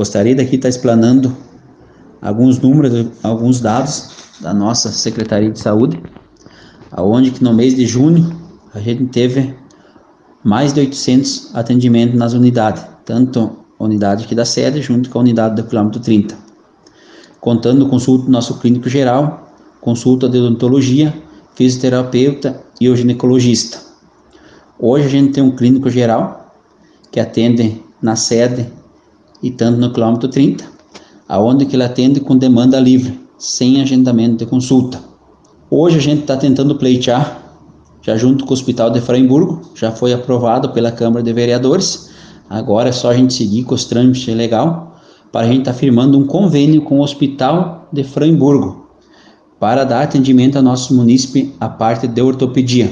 Gostaria 0.00 0.34
daqui 0.34 0.56
estar 0.56 0.70
explanando 0.70 1.36
alguns 2.22 2.58
números, 2.58 3.08
alguns 3.22 3.60
dados 3.60 4.08
da 4.40 4.54
nossa 4.54 4.90
Secretaria 4.90 5.50
de 5.50 5.60
Saúde, 5.60 6.02
aonde 6.90 7.30
que 7.30 7.44
no 7.44 7.52
mês 7.52 7.76
de 7.76 7.84
junho 7.84 8.34
a 8.74 8.80
gente 8.80 9.04
teve 9.08 9.54
mais 10.42 10.72
de 10.72 10.80
800 10.80 11.54
atendimentos 11.54 12.18
nas 12.18 12.32
unidades, 12.32 12.82
tanto 13.04 13.58
a 13.78 13.84
unidade 13.84 14.24
aqui 14.24 14.34
da 14.34 14.46
sede 14.46 14.80
junto 14.80 15.10
com 15.10 15.18
a 15.18 15.20
unidade 15.20 15.56
do 15.56 15.68
quilômetro 15.68 16.00
30. 16.00 16.34
Contando 17.38 17.86
consulta 17.86 18.24
do 18.24 18.30
nosso 18.30 18.58
clínico 18.58 18.88
geral, 18.88 19.52
consulta 19.82 20.30
de 20.30 20.38
odontologia, 20.38 21.12
fisioterapeuta 21.54 22.58
e 22.80 22.88
o 22.88 22.96
ginecologista. 22.96 23.76
Hoje 24.78 25.04
a 25.04 25.10
gente 25.10 25.34
tem 25.34 25.44
um 25.44 25.54
clínico 25.54 25.90
geral 25.90 26.54
que 27.12 27.20
atende 27.20 27.82
na 28.00 28.16
sede 28.16 28.79
e 29.42 29.50
tanto 29.50 29.78
no 29.78 29.92
quilômetro 29.92 30.28
30, 30.28 30.64
aonde 31.28 31.64
que 31.64 31.76
ele 31.76 31.84
atende 31.84 32.20
com 32.20 32.36
demanda 32.36 32.78
livre, 32.78 33.18
sem 33.38 33.80
agendamento 33.80 34.36
de 34.36 34.46
consulta. 34.46 35.00
Hoje 35.70 35.98
a 35.98 36.00
gente 36.00 36.22
está 36.22 36.36
tentando 36.36 36.74
pleitear, 36.74 37.40
já 38.02 38.16
junto 38.16 38.44
com 38.44 38.50
o 38.50 38.54
Hospital 38.54 38.90
de 38.90 39.00
Freiburgo, 39.00 39.62
já 39.74 39.92
foi 39.92 40.12
aprovado 40.12 40.70
pela 40.70 40.90
Câmara 40.90 41.22
de 41.22 41.32
Vereadores, 41.32 42.10
agora 42.48 42.88
é 42.88 42.92
só 42.92 43.10
a 43.10 43.14
gente 43.14 43.32
seguir 43.32 43.64
com 43.64 43.74
os 43.74 43.84
trâmites 43.84 44.34
legal, 44.34 45.00
para 45.30 45.42
a 45.42 45.46
gente 45.46 45.60
estar 45.60 45.72
tá 45.72 45.78
firmando 45.78 46.18
um 46.18 46.26
convênio 46.26 46.82
com 46.82 46.98
o 46.98 47.02
Hospital 47.02 47.88
de 47.92 48.02
Freiburgo, 48.02 48.88
para 49.60 49.84
dar 49.84 50.02
atendimento 50.02 50.56
ao 50.56 50.62
nosso 50.62 50.94
munícipe 50.94 51.54
a 51.60 51.68
parte 51.68 52.08
de 52.08 52.20
ortopedia, 52.20 52.90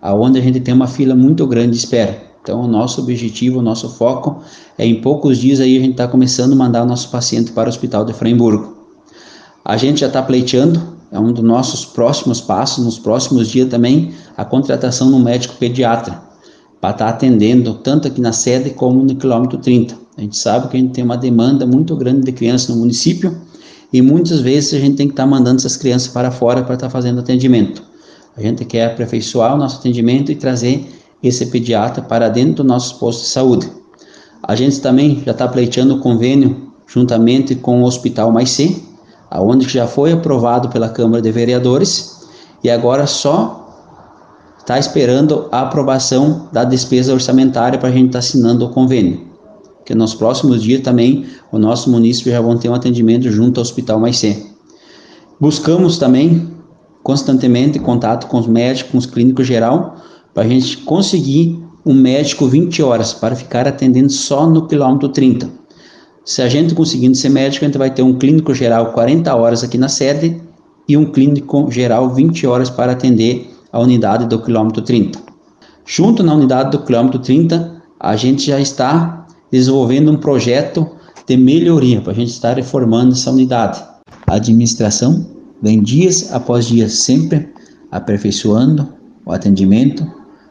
aonde 0.00 0.38
a 0.38 0.42
gente 0.42 0.60
tem 0.60 0.72
uma 0.72 0.86
fila 0.86 1.14
muito 1.14 1.46
grande 1.46 1.72
de 1.72 1.76
espera. 1.76 2.27
Então, 2.48 2.62
o 2.62 2.66
nosso 2.66 3.02
objetivo, 3.02 3.58
o 3.58 3.62
nosso 3.62 3.90
foco 3.90 4.42
é 4.78 4.86
em 4.86 5.02
poucos 5.02 5.36
dias 5.36 5.60
aí 5.60 5.76
a 5.76 5.80
gente 5.80 5.90
está 5.90 6.08
começando 6.08 6.54
a 6.54 6.56
mandar 6.56 6.82
o 6.82 6.86
nosso 6.86 7.10
paciente 7.10 7.52
para 7.52 7.66
o 7.66 7.68
Hospital 7.68 8.06
de 8.06 8.14
Freiburgo. 8.14 8.74
A 9.62 9.76
gente 9.76 10.00
já 10.00 10.06
está 10.06 10.22
pleiteando, 10.22 10.82
é 11.12 11.20
um 11.20 11.30
dos 11.30 11.44
nossos 11.44 11.84
próximos 11.84 12.40
passos, 12.40 12.82
nos 12.82 12.98
próximos 12.98 13.48
dias 13.48 13.68
também, 13.68 14.14
a 14.34 14.46
contratação 14.46 15.10
no 15.10 15.18
médico 15.18 15.56
pediatra, 15.56 16.22
para 16.80 16.92
estar 16.92 17.04
tá 17.04 17.10
atendendo 17.10 17.74
tanto 17.74 18.08
aqui 18.08 18.18
na 18.18 18.32
sede 18.32 18.70
como 18.70 19.04
no 19.04 19.14
quilômetro 19.14 19.58
30. 19.58 19.94
A 20.16 20.22
gente 20.22 20.38
sabe 20.38 20.68
que 20.68 20.76
a 20.78 20.80
gente 20.80 20.94
tem 20.94 21.04
uma 21.04 21.18
demanda 21.18 21.66
muito 21.66 21.94
grande 21.96 22.22
de 22.22 22.32
crianças 22.32 22.70
no 22.70 22.76
município 22.76 23.36
e 23.92 24.00
muitas 24.00 24.40
vezes 24.40 24.72
a 24.72 24.78
gente 24.78 24.96
tem 24.96 25.06
que 25.06 25.12
estar 25.12 25.24
tá 25.24 25.28
mandando 25.28 25.56
essas 25.56 25.76
crianças 25.76 26.08
para 26.08 26.30
fora 26.30 26.62
para 26.62 26.76
estar 26.76 26.86
tá 26.86 26.90
fazendo 26.90 27.20
atendimento. 27.20 27.82
A 28.34 28.40
gente 28.40 28.64
quer 28.64 28.86
aperfeiçoar 28.86 29.54
o 29.54 29.58
nosso 29.58 29.80
atendimento 29.80 30.32
e 30.32 30.34
trazer 30.34 30.97
esse 31.22 31.46
pediatra 31.46 32.02
para 32.02 32.28
dentro 32.28 32.62
do 32.62 32.64
nosso 32.64 32.98
posto 32.98 33.22
de 33.22 33.28
saúde. 33.28 33.72
A 34.42 34.54
gente 34.54 34.80
também 34.80 35.22
já 35.24 35.32
está 35.32 35.48
pleiteando 35.48 35.96
o 35.96 36.00
convênio 36.00 36.68
juntamente 36.86 37.54
com 37.54 37.82
o 37.82 37.84
Hospital 37.84 38.32
Mais 38.32 38.50
C, 38.50 38.76
aonde 39.30 39.68
já 39.68 39.86
foi 39.86 40.12
aprovado 40.12 40.68
pela 40.68 40.88
Câmara 40.88 41.20
de 41.20 41.30
Vereadores 41.30 42.28
e 42.64 42.70
agora 42.70 43.06
só 43.06 43.58
está 44.58 44.78
esperando 44.78 45.48
a 45.50 45.62
aprovação 45.62 46.48
da 46.52 46.64
despesa 46.64 47.12
orçamentária 47.12 47.78
para 47.78 47.88
a 47.88 47.92
gente 47.92 48.06
estar 48.06 48.18
tá 48.18 48.18
assinando 48.18 48.66
o 48.66 48.70
convênio. 48.70 49.28
Que 49.84 49.94
nos 49.94 50.14
próximos 50.14 50.62
dias 50.62 50.82
também 50.82 51.26
o 51.50 51.58
nosso 51.58 51.90
município 51.90 52.32
já 52.32 52.40
vão 52.40 52.58
ter 52.58 52.68
um 52.68 52.74
atendimento 52.74 53.30
junto 53.30 53.58
ao 53.58 53.62
Hospital 53.62 53.98
Mais 53.98 54.18
C. 54.18 54.46
Buscamos 55.40 55.98
também 55.98 56.54
constantemente 57.02 57.78
contato 57.78 58.26
com 58.26 58.38
os 58.38 58.46
médicos, 58.46 58.92
com 58.92 58.98
os 58.98 59.06
clínicos 59.06 59.46
geral, 59.46 59.96
para 60.34 60.44
a 60.44 60.48
gente 60.48 60.78
conseguir 60.78 61.58
um 61.84 61.94
médico 61.94 62.46
20 62.46 62.82
horas 62.82 63.12
para 63.12 63.34
ficar 63.34 63.66
atendendo 63.66 64.10
só 64.10 64.48
no 64.48 64.66
quilômetro 64.66 65.08
30. 65.08 65.48
Se 66.24 66.42
a 66.42 66.48
gente 66.48 66.74
conseguindo 66.74 67.16
ser 67.16 67.30
médico, 67.30 67.64
a 67.64 67.68
gente 67.68 67.78
vai 67.78 67.90
ter 67.90 68.02
um 68.02 68.18
clínico 68.18 68.54
geral 68.54 68.92
40 68.92 69.34
horas 69.34 69.64
aqui 69.64 69.78
na 69.78 69.88
sede 69.88 70.40
e 70.86 70.96
um 70.96 71.06
clínico 71.06 71.70
geral 71.70 72.14
20 72.14 72.46
horas 72.46 72.68
para 72.68 72.92
atender 72.92 73.50
a 73.72 73.80
unidade 73.80 74.26
do 74.26 74.38
quilômetro 74.38 74.82
30. 74.82 75.18
Junto 75.86 76.22
na 76.22 76.34
unidade 76.34 76.72
do 76.72 76.84
quilômetro 76.84 77.18
30, 77.18 77.82
a 77.98 78.14
gente 78.16 78.46
já 78.46 78.60
está 78.60 79.26
desenvolvendo 79.50 80.10
um 80.12 80.16
projeto 80.18 80.86
de 81.26 81.36
melhoria 81.36 82.00
para 82.00 82.12
a 82.12 82.14
gente 82.14 82.30
estar 82.30 82.56
reformando 82.56 83.12
essa 83.12 83.30
unidade. 83.30 83.82
A 84.26 84.34
administração 84.34 85.26
vem 85.62 85.82
dias 85.82 86.32
após 86.32 86.66
dias 86.66 86.92
sempre 86.92 87.48
aperfeiçoando 87.90 88.88
o 89.24 89.32
atendimento, 89.32 90.06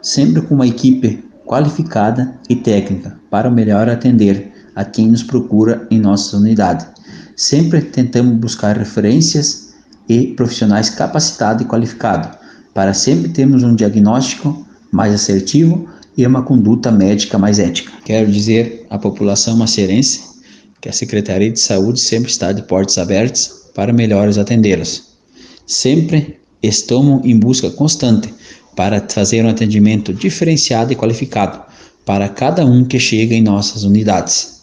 sempre 0.08 0.42
com 0.42 0.56
uma 0.56 0.66
equipe 0.66 1.22
qualificada 1.46 2.40
e 2.50 2.56
técnica 2.56 3.20
para 3.30 3.52
melhor 3.52 3.90
atender 3.90 4.54
a 4.74 4.86
quem 4.86 5.10
nos 5.10 5.22
procura 5.22 5.86
em 5.92 6.00
nossa 6.00 6.38
unidade. 6.38 6.88
Sempre 7.36 7.82
tentamos 7.82 8.40
buscar 8.40 8.78
referências 8.78 9.74
e 10.08 10.28
profissionais 10.28 10.90
capacitados 10.90 11.64
e 11.64 11.68
qualificados 11.68 12.30
para 12.74 12.94
sempre 12.94 13.30
termos 13.32 13.64
um 13.64 13.76
diagnóstico 13.76 14.66
mais 14.94 15.14
assertivo 15.14 15.90
e 16.16 16.26
uma 16.26 16.42
conduta 16.42 16.90
médica 16.90 17.38
mais 17.38 17.60
ética. 17.60 17.92
Quero 18.06 18.32
dizer 18.32 18.86
à 18.90 18.98
população 18.98 19.58
macerense 19.58 20.22
que 20.80 20.88
a 20.88 20.94
Secretaria 20.94 21.52
de 21.52 21.60
Saúde 21.60 22.00
sempre 22.00 22.32
está 22.32 22.54
de 22.54 22.62
portas 22.62 22.98
abertas 22.98 23.72
para 23.76 23.92
melhores 23.92 24.38
atendê-los. 24.38 25.04
Sempre 25.66 26.40
estamos 26.64 27.26
em 27.26 27.38
busca 27.38 27.70
constante 27.70 28.34
para 28.78 29.04
fazer 29.10 29.44
um 29.44 29.50
atendimento 29.50 30.14
diferenciado 30.14 30.94
e 30.94 30.96
qualificado 30.96 31.60
para 32.06 32.30
cada 32.30 32.64
um 32.64 32.86
que 32.86 33.00
chega 33.00 33.34
em 33.34 33.42
nossas 33.42 33.84
unidades. 33.84 34.57